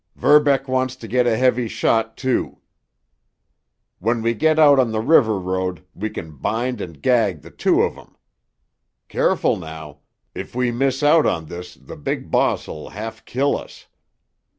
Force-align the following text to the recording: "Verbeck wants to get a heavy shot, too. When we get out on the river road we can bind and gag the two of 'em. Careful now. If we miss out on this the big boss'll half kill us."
"Verbeck 0.15 0.67
wants 0.67 0.95
to 0.95 1.07
get 1.07 1.27
a 1.27 1.37
heavy 1.37 1.67
shot, 1.67 2.17
too. 2.17 2.57
When 3.99 4.23
we 4.23 4.33
get 4.33 4.57
out 4.57 4.79
on 4.79 4.91
the 4.91 4.99
river 4.99 5.37
road 5.37 5.85
we 5.93 6.09
can 6.09 6.37
bind 6.37 6.81
and 6.81 6.99
gag 6.99 7.41
the 7.43 7.51
two 7.51 7.83
of 7.83 7.95
'em. 7.95 8.15
Careful 9.09 9.57
now. 9.57 9.99
If 10.33 10.55
we 10.55 10.71
miss 10.71 11.03
out 11.03 11.27
on 11.27 11.45
this 11.45 11.75
the 11.75 11.97
big 11.97 12.31
boss'll 12.31 12.89
half 12.89 13.25
kill 13.25 13.55
us." 13.55 13.85